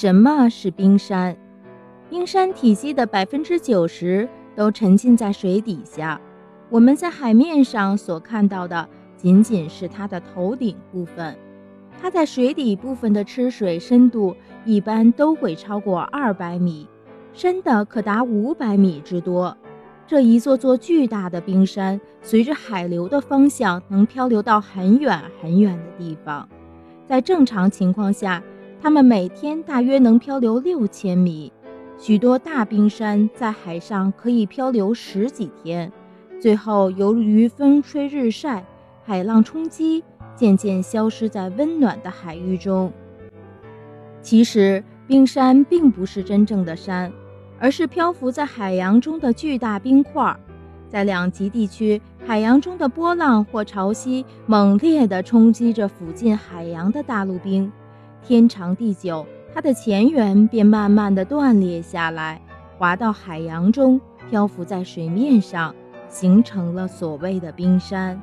[0.00, 1.36] 什么是冰山？
[2.08, 6.20] 冰山体积的百分之九十都沉浸在水底下，
[6.70, 11.36] 我们在海面上所看到的仅仅是它的头顶部分。
[12.00, 16.86] 它在水底部分的吃水深度一般都会超过二百米，
[17.32, 19.56] 深的可达五百米之多。
[20.06, 26.48] 这一座座巨大的冰山，随着海流的方向，能漂流到很远很远的地方。
[27.04, 28.40] 在正常情况下，
[28.80, 31.52] 它们每天大约能漂流六千米。
[31.98, 35.92] 许多大冰山在海上可以漂流十几天，
[36.40, 38.64] 最后由于风吹日晒、
[39.04, 40.04] 海浪冲击，
[40.36, 42.92] 渐渐消失在温暖的海域中。
[44.22, 47.12] 其实，冰山并不是真正的山，
[47.58, 50.36] 而是漂浮在海洋中的巨大冰块。
[50.88, 57.70] 在两极地区，海洋中的波浪或潮汐猛烈地冲击着附近海洋的大陆冰，
[58.22, 59.26] 天长地久。
[59.54, 62.40] 它的前缘便慢慢地断裂下来，
[62.76, 65.74] 滑到海洋中，漂浮在水面上，
[66.08, 68.20] 形成了所谓的冰山。